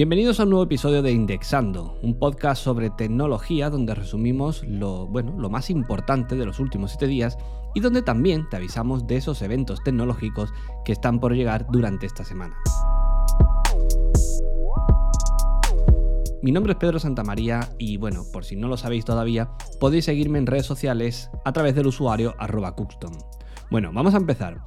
[0.00, 5.34] Bienvenidos a un nuevo episodio de Indexando, un podcast sobre tecnología donde resumimos lo, bueno,
[5.38, 7.36] lo más importante de los últimos 7 días
[7.74, 10.54] y donde también te avisamos de esos eventos tecnológicos
[10.86, 12.56] que están por llegar durante esta semana.
[16.40, 20.38] Mi nombre es Pedro Santamaría y bueno, por si no lo sabéis todavía, podéis seguirme
[20.38, 22.74] en redes sociales a través del usuario arroba
[23.70, 24.62] Bueno, vamos a empezar.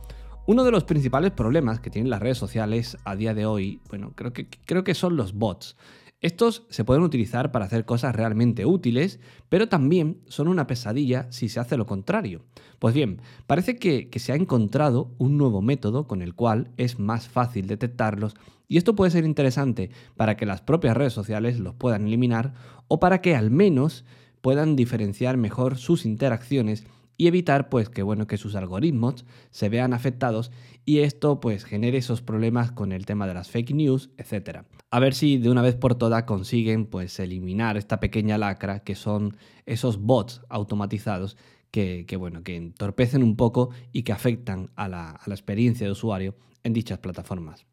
[0.46, 4.12] Uno de los principales problemas que tienen las redes sociales a día de hoy, bueno,
[4.13, 5.77] creo que, creo que son los bots.
[6.20, 11.48] Estos se pueden utilizar para hacer cosas realmente útiles, pero también son una pesadilla si
[11.48, 12.41] se hace lo contrario.
[12.80, 17.00] Pues bien, parece que, que, se ha encontrado un nuevo método con el cual es
[17.00, 18.36] más fácil detectarlos
[18.67, 22.53] y esto puede ser interesante para que las propias redes sociales los puedan eliminar
[22.89, 24.03] o para que al menos
[24.41, 26.84] puedan diferenciar mejor sus interacciones
[27.17, 30.52] y evitar pues que bueno que sus algoritmos se vean afectados
[30.85, 34.66] y esto pues genere esos problemas con el tema de las fake news, etcétera.
[34.91, 38.95] A ver si de una vez por todas consiguen pues eliminar esta pequeña lacra que
[38.95, 41.38] son esos bots automatizados
[41.72, 45.91] que, bueno, que entorpecen un poco y que afectan a la, a la experiencia de
[45.91, 47.66] usuario en dichas plataformas.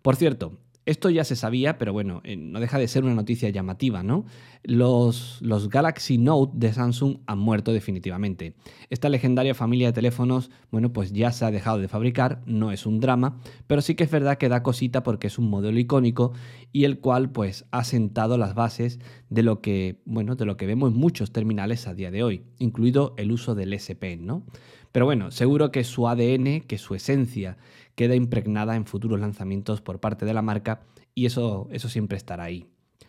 [0.00, 3.48] Por cierto, esto ya se sabía, pero bueno, eh, no deja de ser una noticia
[3.50, 4.24] llamativa, ¿no?
[4.64, 8.54] Los, Galaxy Note de Samsung han muerto definitivamente.
[8.90, 12.86] Esta legendaria familia de teléfonos, bueno, pues ya se ha dejado de fabricar, no es
[12.86, 16.32] un drama, pero sí que es verdad que da cosita porque es un modelo icónico
[16.72, 18.98] y el cual pues ha sentado las bases
[19.30, 22.42] de lo que, bueno, de lo que vemos en muchos terminales a día de hoy,
[22.58, 24.44] incluido el uso del SP, ¿no?
[24.92, 27.56] Pero bueno, seguro que su ADN, que su esencia,
[27.94, 30.82] queda impregnada en futuros lanzamientos por parte de la marca
[31.14, 32.66] y eso, eso siempre estará ahí.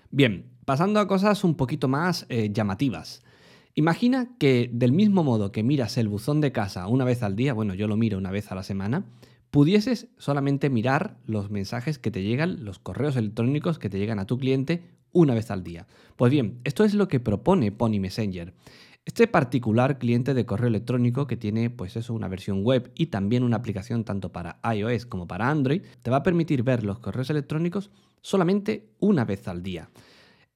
[0.09, 3.23] Bien, pasando a cosas un poquito más eh, llamativas.
[3.75, 7.53] Imagina que del mismo modo que miras el buzón de casa una vez al día,
[7.53, 9.05] bueno, yo lo miro una vez a la semana,
[9.49, 14.27] pudieses solamente mirar los mensajes que te llegan, los correos electrónicos que te llegan a
[14.27, 15.87] tu cliente una vez al día.
[16.15, 18.53] Pues bien, esto es lo que propone Pony Messenger.
[19.05, 23.43] Este particular cliente de correo electrónico que tiene pues eso, una versión web y también
[23.43, 27.29] una aplicación tanto para iOS como para Android, te va a permitir ver los correos
[27.29, 27.91] electrónicos
[28.21, 29.89] solamente una vez al día.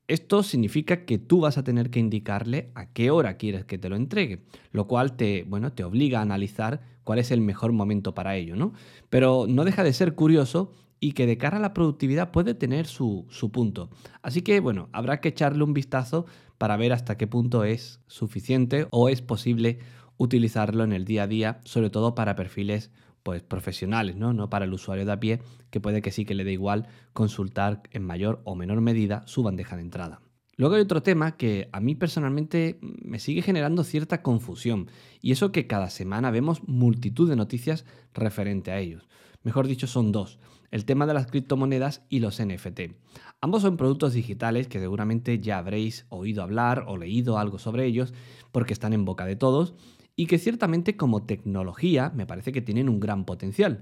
[0.07, 3.89] Esto significa que tú vas a tener que indicarle a qué hora quieres que te
[3.89, 8.15] lo entregue, lo cual te, bueno, te obliga a analizar cuál es el mejor momento
[8.15, 8.71] para ello, ¿no?
[9.09, 10.71] Pero no deja de ser curioso
[11.01, 13.89] y que de cara a la productividad puede tener su, su punto.
[14.21, 16.25] Así que, bueno, habrá que echarle un vistazo
[16.57, 19.79] para ver hasta qué punto es suficiente o es posible
[20.18, 22.91] utilizarlo en el día a día, sobre todo para perfiles
[23.23, 24.34] pues, profesionales, ¿no?
[24.34, 26.88] no para el usuario de a pie, que puede que sí que le dé igual
[27.13, 30.22] consultar en mayor o menor medida su bandeja de entrada.
[30.57, 34.90] Luego hay otro tema que a mí personalmente me sigue generando cierta confusión,
[35.22, 39.07] y eso que cada semana vemos multitud de noticias referente a ellos.
[39.44, 40.40] Mejor dicho, son dos
[40.72, 42.81] el tema de las criptomonedas y los NFT.
[43.41, 48.13] Ambos son productos digitales que seguramente ya habréis oído hablar o leído algo sobre ellos
[48.51, 49.75] porque están en boca de todos
[50.16, 53.81] y que ciertamente como tecnología me parece que tienen un gran potencial.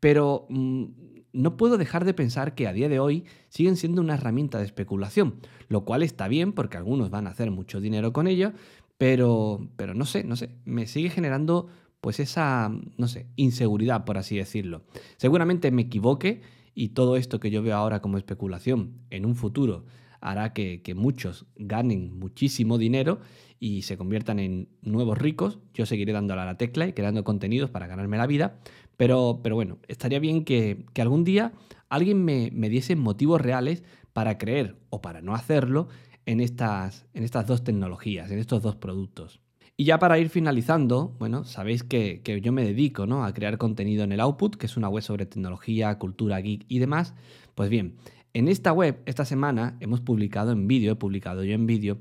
[0.00, 0.84] Pero mm,
[1.34, 4.64] no puedo dejar de pensar que a día de hoy siguen siendo una herramienta de
[4.64, 8.52] especulación, lo cual está bien porque algunos van a hacer mucho dinero con ello,
[8.96, 11.66] pero, pero no sé, no sé, me sigue generando
[12.00, 14.84] pues esa, no sé, inseguridad, por así decirlo.
[15.16, 16.42] Seguramente me equivoque
[16.74, 19.84] y todo esto que yo veo ahora como especulación en un futuro
[20.24, 23.20] hará que, muchos ganen muchísimo dinero
[23.60, 25.58] y se conviertan en nuevos ricos.
[25.74, 28.58] Yo seguiré dándole a la tecla y creando contenidos para ganarme la vida.
[28.96, 31.52] Pero, pero bueno, estaría bien que, algún día
[31.88, 33.82] alguien me, me, diese motivos reales
[34.12, 35.88] para creer o para no hacerlo
[36.26, 39.40] en estas, en estas dos tecnologías, en estos dos productos.
[39.76, 43.24] Y ya para ir finalizando, bueno, sabéis que, yo me dedico ¿no?
[43.24, 46.78] a crear contenido en el Output, que es una web sobre tecnología, cultura, geek y
[46.78, 47.14] demás.
[47.56, 47.96] Pues bien,
[48.34, 51.98] en esta web, esta semana, hemos publicado en vídeo, he publicado yo en vídeo,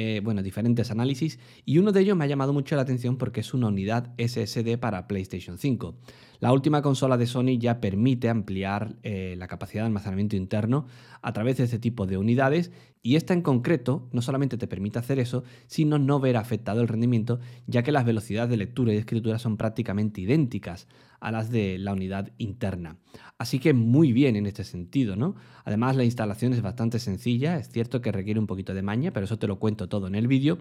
[0.00, 3.40] eh, bueno, diferentes análisis y uno de ellos me ha llamado mucho la atención porque
[3.40, 5.96] es una unidad SSD para PlayStation 5.
[6.38, 10.86] La última consola de Sony ya permite ampliar eh, la capacidad de almacenamiento interno
[11.20, 12.70] a través de este tipo de unidades
[13.02, 16.86] y esta en concreto no solamente te permite hacer eso, sino no ver afectado el
[16.86, 20.86] rendimiento ya que las velocidades de lectura y escritura son prácticamente idénticas
[21.20, 22.96] a las de la unidad interna.
[23.38, 25.36] Así que muy bien en este sentido, ¿no?
[25.64, 29.24] Además la instalación es bastante sencilla, es cierto que requiere un poquito de maña, pero
[29.24, 30.58] eso te lo cuento todo en el vídeo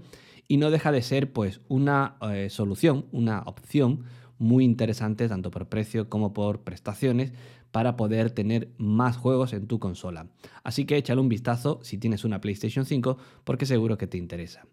[0.47, 4.03] y no deja de ser pues una eh, solución, una opción
[4.37, 7.33] muy interesante tanto por precio como por prestaciones
[7.71, 10.27] para poder tener más juegos en tu consola.
[10.63, 14.65] Así que échale un vistazo si tienes una PlayStation 5 porque seguro que te interesa.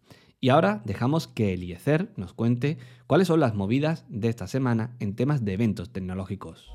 [0.44, 2.76] Y ahora dejamos que Eliezer nos cuente
[3.06, 6.70] cuáles son las movidas de esta semana en temas de eventos tecnológicos.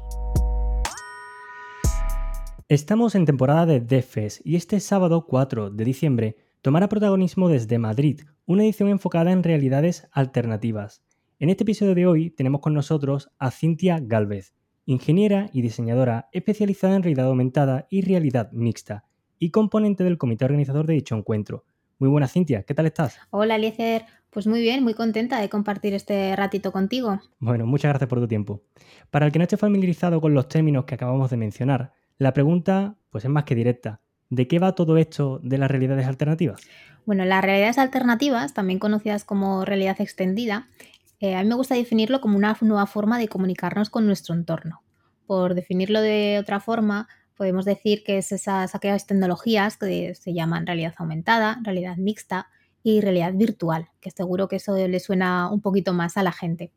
[2.68, 8.21] Estamos en temporada de DevFest y este sábado 4 de diciembre tomará protagonismo desde Madrid,
[8.48, 11.04] una edición enfocada en realidades alternativas.
[11.38, 14.56] En este episodio de hoy tenemos con nosotros a Cintia Galvez,
[14.88, 19.06] ingeniera y diseñadora especializada en realidad aumentada y realidad mixta,
[19.38, 21.66] y componente del comité organizador de dicho encuentro.
[22.00, 23.19] Muy buena Cintia, ¿qué tal estás?
[23.30, 27.19] Hola Eliezer, pues muy bien, muy contenta de compartir este ratito contigo.
[27.40, 28.63] Bueno, muchas gracias por tu tiempo.
[29.12, 32.96] Para el que no esté familiarizado con los términos que acabamos de mencionar, la pregunta
[33.10, 34.00] pues es más que directa.
[34.30, 36.62] ¿De qué va todo esto de las realidades alternativas?
[37.06, 40.69] Bueno, las realidades alternativas, también conocidas como realidad extendida,
[41.19, 44.84] eh, a mí me gusta definirlo como una nueva forma de comunicarnos con nuestro entorno.
[45.28, 47.10] Por definirlo de otra forma,
[47.40, 52.50] podemos decir que es esas aquellas tecnologías que se llaman realidad aumentada, realidad mixta
[52.84, 56.74] y realidad virtual, que seguro que eso le suena un poquito más a la gente.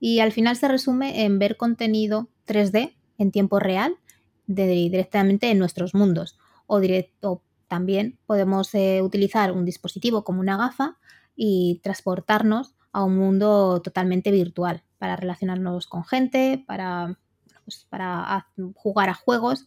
[0.00, 3.96] Y al final se resume en ver contenido 3D en tiempo real
[4.46, 6.38] directamente en nuestros mundos.
[6.66, 10.96] O, directo, también podemos eh, utilizar un dispositivo como una gafa
[11.36, 17.18] y transportarnos a un mundo totalmente virtual para relacionarnos con gente, para,
[17.66, 19.66] pues, para jugar a juegos.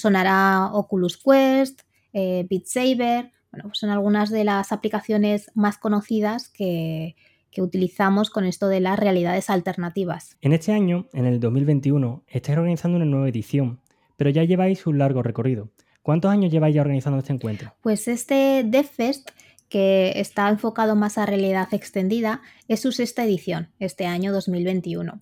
[0.00, 6.48] Sonará Oculus Quest, eh, Beat Saber, bueno, pues son algunas de las aplicaciones más conocidas
[6.48, 7.16] que,
[7.50, 10.36] que utilizamos con esto de las realidades alternativas.
[10.40, 13.82] En este año, en el 2021, estáis organizando una nueva edición
[14.22, 15.70] pero ya lleváis un largo recorrido.
[16.00, 17.74] ¿Cuántos años lleváis ya organizando este encuentro?
[17.80, 19.30] Pues este DevFest,
[19.68, 25.20] que está enfocado más a realidad extendida, es su sexta edición, este año 2021.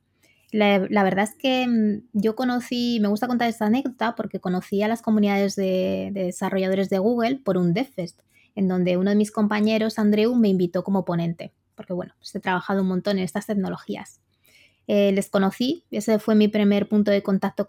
[0.53, 4.89] La, verdad es que mm, yo conocí, me gusta contar esta anécdota porque conocí a
[4.89, 8.21] las comunidades de, de desarrolladores de Google por un DevFest,
[8.55, 12.41] en donde uno de mis compañeros, Andreu, me invitó como ponente, porque bueno, pues he
[12.41, 14.21] trabajado un montón en estas tecnologías.
[14.93, 17.65] Eh, les conocí, ese fue mi primer punto de contacto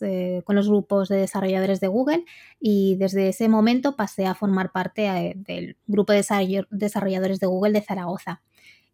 [0.00, 2.24] eh, con los grupos de desarrolladores de Google
[2.58, 6.24] y desde ese momento pasé a formar parte eh, del grupo de
[6.70, 8.40] desarrolladores de Google de Zaragoza.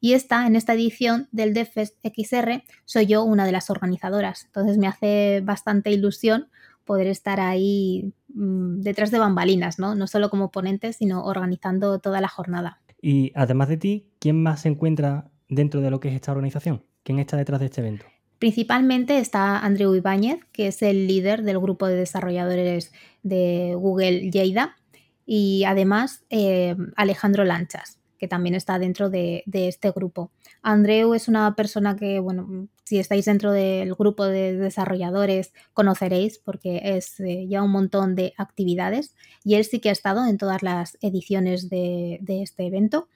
[0.04, 4.44] Y esta, en esta edición del DevFest XR, soy yo una de las organizadoras.
[4.44, 6.48] Entonces me hace bastante ilusión
[6.84, 9.94] poder estar ahí mm, detrás de bambalinas, ¿no?
[9.94, 12.82] No solo como ponente, sino organizando toda la jornada.
[13.00, 16.84] Y además de ti, ¿quién más se encuentra dentro de lo que es esta organización?
[17.02, 18.04] ¿Quién está detrás de este evento?
[18.38, 22.92] Principalmente está Andreu Ibáñez, que es el líder del grupo de desarrolladores
[23.22, 24.76] de Google Lleida,
[25.24, 30.30] y además eh, Alejandro Lanchas, que también está dentro de, este grupo.
[30.62, 36.80] Andreu es una persona que, bueno, si estáis dentro del grupo de desarrolladores, conoceréis porque
[36.82, 40.62] es eh, ya un montón de actividades y él sí que ha estado en todas
[40.62, 43.08] las ediciones de, de este evento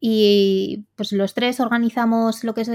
[0.00, 2.70] y pues los tres organizamos lo que es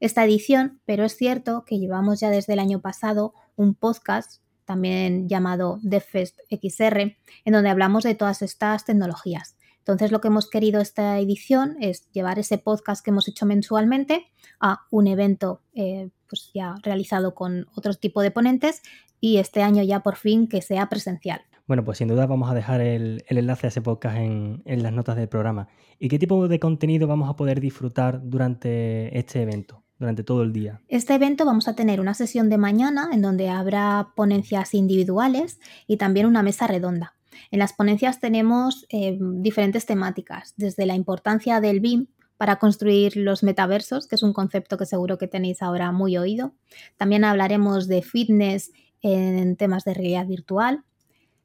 [0.00, 5.26] esta edición, pero es cierto que llevamos ya desde el año pasado un podcast también
[5.26, 7.16] llamado DevFest XR,
[7.46, 9.57] en donde hablamos de todas estas tecnologías.
[9.88, 14.26] Entonces lo que hemos querido esta edición es llevar ese podcast que hemos hecho mensualmente
[14.60, 18.82] a un evento eh, pues ya realizado con otro tipo de ponentes
[19.18, 21.40] y este año ya por fin que sea presencial.
[21.66, 25.16] Bueno, pues sin duda vamos a dejar el, enlace a ese podcast en, las notas
[25.16, 25.68] del programa.
[25.98, 29.84] ¿Y qué tipo de contenido vamos a poder disfrutar durante este evento?
[29.98, 30.80] durante todo el día.
[30.86, 35.58] Este evento vamos a tener una sesión de mañana en donde habrá ponencias individuales
[35.88, 37.17] y también una mesa redonda.
[37.50, 43.42] En las ponencias tenemos eh, diferentes temáticas, desde la importancia del BIM para construir los
[43.42, 46.54] metaversos, que es un concepto que seguro que tenéis ahora muy oído.
[46.96, 50.84] También hablaremos de fitness en temas de realidad virtual,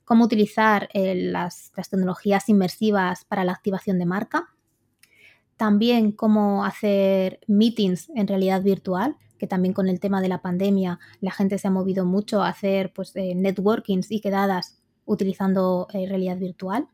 [0.06, 4.50] cómo utilizar eh, las, tecnologías inmersivas para la activación de marca,
[5.58, 11.00] también cómo hacer meetings en realidad virtual, que también con el tema de la pandemia
[11.22, 16.08] la gente se ha movido mucho a hacer pues, eh, networkings y quedadas utilizando eh,
[16.08, 16.88] realidad virtual.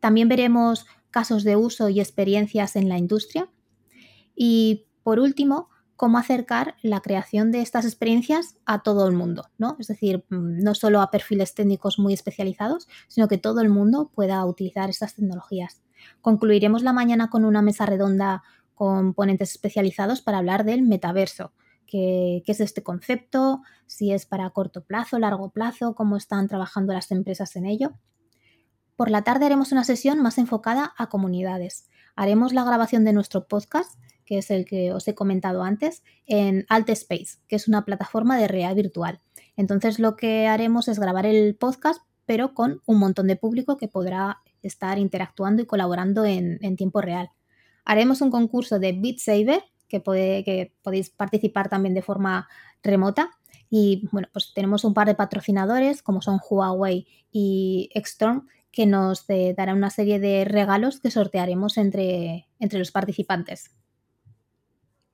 [0.00, 3.48] También veremos casos de uso y experiencias en la industria.
[4.34, 9.76] Y por último, cómo acercar la creación de estas experiencias a todo el mundo, ¿no?
[9.78, 14.10] Es decir, mm, no solo a perfiles técnicos muy especializados, sino que todo el mundo
[14.14, 15.82] pueda utilizar estas tecnologías.
[16.20, 18.42] Concluiremos la mañana con una mesa redonda
[18.74, 21.52] con ponentes especializados para hablar del metaverso,
[21.86, 27.10] qué, es este concepto, si es para corto plazo, largo plazo, cómo están trabajando las
[27.10, 27.94] empresas en ello.
[28.96, 31.88] Por la tarde haremos una sesión más enfocada a comunidades.
[32.14, 36.66] Haremos la grabación de nuestro podcast que es el que os he comentado antes, en
[36.68, 39.20] Space, que es una plataforma de realidad virtual.
[39.56, 43.88] Entonces lo que haremos es grabar el podcast, pero con un montón de público que
[43.88, 47.30] podrá estar interactuando y colaborando en, tiempo real.
[47.84, 52.48] Haremos un concurso de Beat Saber, que, puede, que podéis participar también de forma
[52.82, 53.30] remota,
[53.68, 59.26] Y bueno, pues tenemos un par de patrocinadores como son Huawei y Extorm que nos
[59.56, 63.70] darán una serie de regalos que sortearemos entre, entre los participantes.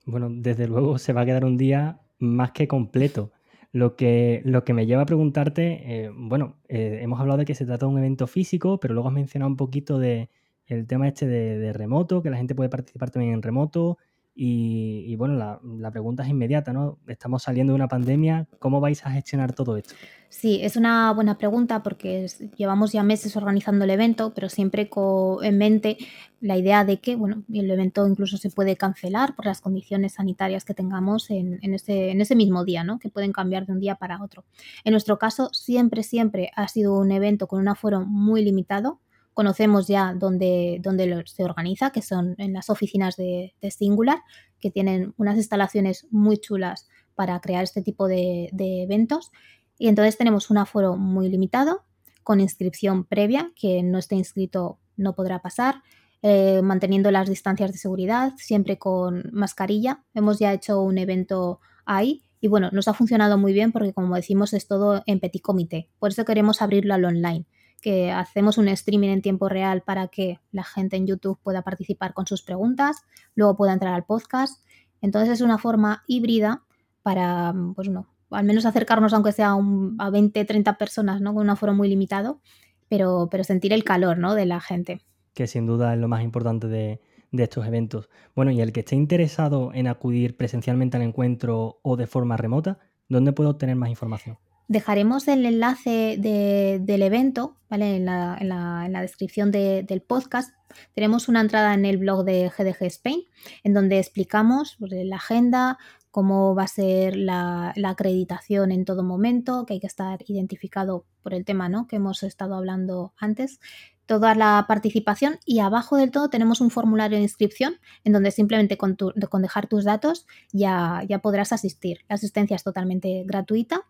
[0.04, 3.30] Bueno, desde luego se va a quedar un día más que completo.
[3.72, 7.54] Lo que, lo que me lleva a preguntarte, eh, bueno, eh, hemos hablado de que
[7.54, 10.28] se trata de un evento físico, pero luego has mencionado un poquito de
[10.66, 13.98] el tema este de, remoto, que la gente puede participar también en remoto.
[14.34, 16.98] Y, bueno, la, la, pregunta es inmediata, ¿no?
[17.06, 19.94] Estamos saliendo de una pandemia, ¿cómo vais a gestionar todo esto?
[20.32, 25.44] Sí, es una buena pregunta porque llevamos ya meses organizando el evento, pero siempre con,
[25.44, 25.98] en mente
[26.40, 30.64] la idea de que bueno, el evento incluso se puede cancelar por las condiciones sanitarias
[30.64, 32.98] que tengamos en, ese, en ese mismo día, ¿no?
[32.98, 34.44] que pueden cambiar de un día para otro.
[34.84, 39.00] En nuestro caso, siempre, siempre ha sido un evento con un aforo muy limitado.
[39.34, 44.18] Conocemos ya dónde, dónde se organiza, que son en las oficinas de, Singular,
[44.60, 49.30] que tienen unas instalaciones muy chulas para crear este tipo de, de eventos
[49.78, 51.82] y entonces tenemos un aforo muy limitado,
[52.22, 55.82] con inscripción previa, que no esté inscrito no podrá pasar,
[56.22, 60.04] eh, manteniendo las distancias de seguridad, siempre con mascarilla.
[60.14, 64.14] Hemos ya hecho un evento ahí y bueno, nos ha funcionado muy bien porque como
[64.14, 65.88] decimos es todo en petit comité.
[65.98, 67.44] Por eso queremos abrirlo al online,
[67.82, 72.14] que hacemos un streaming en tiempo real para que la gente en YouTube pueda participar
[72.14, 73.02] con sus preguntas,
[73.34, 74.64] luego pueda entrar al podcast.
[75.02, 76.62] Entonces es una forma híbrida
[77.02, 79.56] para, pues no, al menos acercarnos aunque sea
[79.98, 81.34] a 20, 30 personas, ¿no?
[81.34, 82.40] Con un aforo muy limitado,
[82.88, 84.34] pero, pero sentir el calor, ¿no?
[84.34, 85.00] De la gente.
[85.34, 87.00] Que sin duda es lo más importante de,
[87.32, 88.08] estos eventos.
[88.36, 92.78] Bueno, y el que esté interesado en acudir presencialmente al encuentro o de forma remota,
[93.08, 94.38] ¿dónde puedo obtener más información?
[94.72, 100.54] Dejaremos el enlace del evento en, la, descripción del podcast.
[100.94, 103.20] Tenemos una entrada en el blog de GDG Spain
[103.64, 105.76] en donde explicamos pues, la agenda,
[106.10, 111.34] cómo va a ser la, acreditación en todo momento, que hay que estar identificado por
[111.34, 111.86] el tema ¿no?
[111.86, 113.60] que hemos estado hablando antes,
[114.06, 117.74] toda la participación y abajo del todo tenemos un formulario de inscripción
[118.04, 118.96] en donde simplemente con,
[119.42, 122.06] dejar tus datos ya podrás asistir.
[122.08, 123.82] La asistencia es totalmente gratuita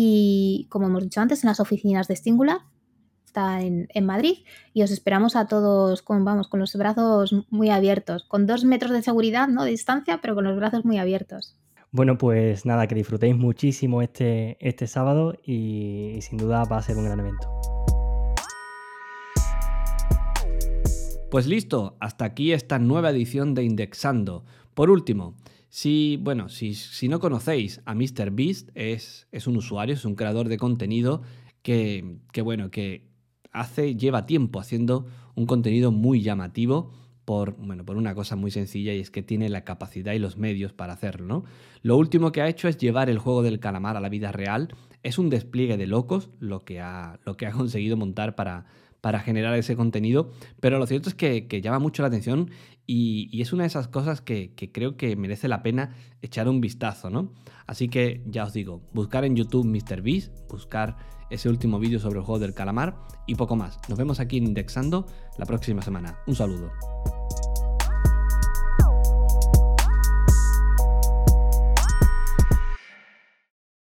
[0.00, 2.58] y como hemos dicho antes en las oficinas de Singular
[3.24, 7.70] está en, en, Madrid y os esperamos a todos con, vamos, con los brazos muy
[7.70, 9.64] abiertos, con dos metros de seguridad, ¿no?
[9.64, 11.56] De distancia, pero con los brazos muy abiertos.
[11.90, 16.82] Bueno, pues nada, que disfrutéis muchísimo este, este sábado y, y sin duda va a
[16.82, 17.48] ser un gran evento.
[21.28, 24.44] Pues listo, hasta aquí esta nueva edición de Indexando.
[24.74, 25.34] Por último,
[25.68, 30.48] si, bueno, si, si no conocéis a MrBeast, es, es un usuario, es un creador
[30.48, 31.22] de contenido
[31.62, 33.08] que, que, bueno, que
[33.52, 36.92] hace, lleva tiempo haciendo un contenido muy llamativo
[37.24, 40.38] por, bueno, por una cosa muy sencilla y es que tiene la capacidad y los
[40.38, 41.44] medios para hacerlo, ¿no?
[41.82, 44.74] Lo último que ha hecho es llevar el juego del calamar a la vida real.
[45.02, 48.64] Es un despliegue de locos lo que ha, lo que ha conseguido montar para,
[49.00, 52.50] para generar ese contenido, pero lo cierto es que, llama mucho la atención
[52.86, 57.10] y, es una de esas cosas que, creo que merece la pena echar un vistazo,
[57.10, 57.32] ¿no?
[57.66, 60.96] Así que ya os digo, buscar en YouTube MrBeast, buscar
[61.30, 63.78] ese último vídeo sobre el juego del calamar y poco más.
[63.88, 66.18] Nos vemos aquí Indexando la próxima semana.
[66.26, 66.70] Un saludo.